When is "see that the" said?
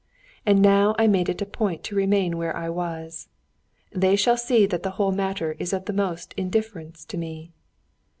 4.35-4.89